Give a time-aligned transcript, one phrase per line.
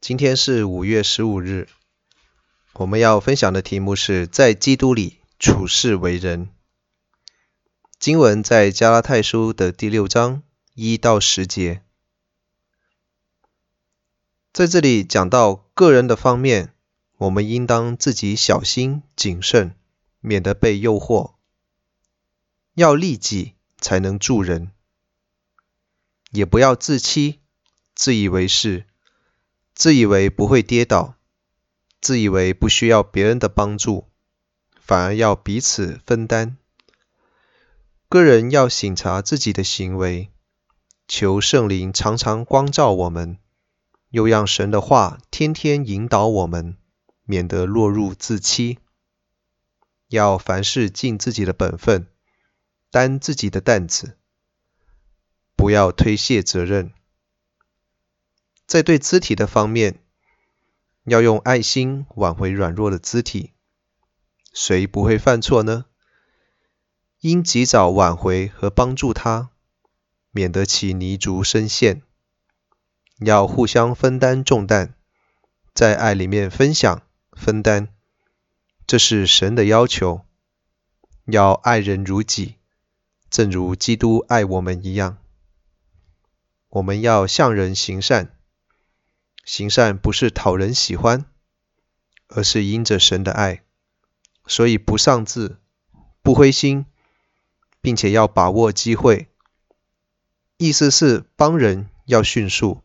[0.00, 1.68] 今天是五月十五日，
[2.72, 6.48] 我们要分享的题目是在基督里处世为人。
[7.98, 10.42] 经文在加拉太书的第六章
[10.72, 11.82] 一到十节，
[14.54, 16.72] 在这里讲到个人的方面，
[17.18, 19.76] 我们应当自己小心谨慎，
[20.20, 21.34] 免得被诱惑，
[22.72, 24.70] 要利己才能助人，
[26.30, 27.40] 也不要自欺，
[27.94, 28.86] 自以为是。
[29.80, 31.14] 自以为不会跌倒，
[32.02, 34.10] 自以为不需要别人的帮助，
[34.78, 36.58] 反而要彼此分担。
[38.06, 40.28] 个人要省察自己的行为，
[41.08, 43.38] 求圣灵常常光照我们，
[44.10, 46.76] 又让神的话天天引导我们，
[47.24, 48.80] 免得落入自欺。
[50.08, 52.06] 要凡事尽自己的本分，
[52.90, 54.18] 担自己的担子，
[55.56, 56.92] 不要推卸责任。
[58.70, 59.98] 在对肢体的方面，
[61.02, 63.52] 要用爱心挽回软弱的肢体。
[64.52, 65.86] 谁不会犯错呢？
[67.18, 69.50] 应及早挽回和帮助他，
[70.30, 72.02] 免得其泥足深陷。
[73.18, 74.94] 要互相分担重担，
[75.74, 77.02] 在爱里面分享
[77.32, 77.88] 分担，
[78.86, 80.20] 这是神的要求。
[81.24, 82.54] 要爱人如己，
[83.28, 85.18] 正如基督爱我们一样。
[86.68, 88.36] 我们要向人行善。
[89.44, 91.24] 行善不是讨人喜欢，
[92.28, 93.62] 而是因着神的爱，
[94.46, 95.58] 所以不丧志，
[96.22, 96.86] 不灰心，
[97.80, 99.28] 并且要把握机会。
[100.56, 102.82] 意思是帮人要迅速，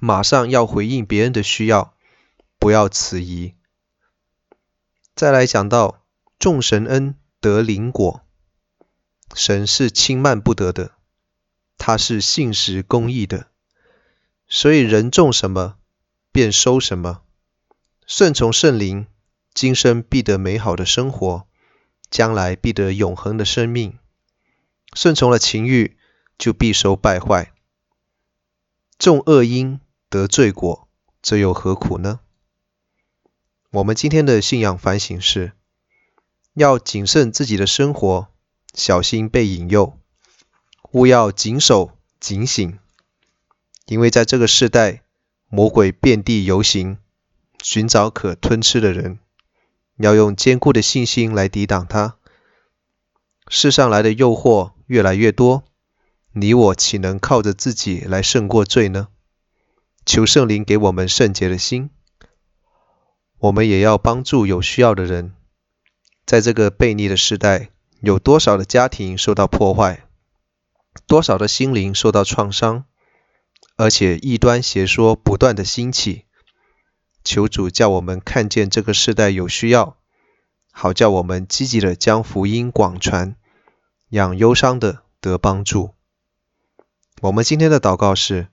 [0.00, 1.94] 马上要回应别人的需要，
[2.58, 3.54] 不要迟疑。
[5.14, 6.04] 再来讲到
[6.38, 8.22] 众神恩得灵果，
[9.34, 10.92] 神是轻慢不得的，
[11.78, 13.50] 他是信实公义的。
[14.52, 15.76] 所以人种什么，
[16.32, 17.22] 便收什么。
[18.04, 19.06] 顺从圣灵，
[19.54, 21.46] 今生必得美好的生活，
[22.10, 23.96] 将来必得永恒的生命。
[24.92, 25.96] 顺从了情欲，
[26.36, 27.52] 就必收败坏。
[28.98, 30.88] 种恶因得罪果，
[31.22, 32.18] 这又何苦呢？
[33.70, 35.52] 我们今天的信仰反省是：
[36.54, 38.26] 要谨慎自己的生活，
[38.74, 39.96] 小心被引诱，
[40.90, 42.80] 务要谨守警醒。
[43.90, 45.02] 因为在这个世代，
[45.48, 46.98] 魔鬼遍地游行，
[47.60, 49.18] 寻找可吞吃的人，
[49.96, 52.16] 要用坚固的信心来抵挡他。
[53.48, 55.64] 世上来的诱惑越来越多，
[56.30, 59.08] 你我岂能靠着自己来胜过罪呢？
[60.06, 61.90] 求圣灵给我们圣洁的心，
[63.40, 65.34] 我们也要帮助有需要的人。
[66.24, 70.04] 在这个悖逆的时代，有多少的家庭受到破坏，
[71.08, 72.84] 多少的心灵受到创伤。
[73.80, 76.26] 而且异端邪说不断的兴起，
[77.24, 79.96] 求主叫我们看见这个世代有需要，
[80.70, 83.36] 好叫我们积极的将福音广传，
[84.10, 85.94] 让忧伤的得帮助。
[87.22, 88.48] 我们今天的祷告是：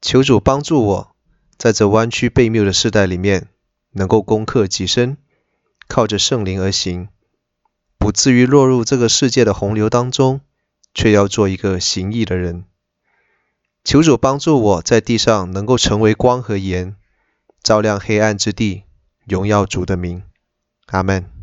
[0.00, 1.16] 求主帮助我，
[1.58, 3.48] 在这弯曲悖谬的世代里面，
[3.94, 5.16] 能够攻克己身，
[5.88, 7.08] 靠着圣灵而行，
[7.98, 10.42] 不至于落入这个世界的洪流当中，
[10.94, 12.66] 却要做一个行义的人。
[13.82, 16.96] 求主帮助我在地上能够成为光和盐，
[17.62, 18.84] 照亮黑暗之地，
[19.26, 20.22] 荣耀主的名。
[20.86, 21.39] 阿门。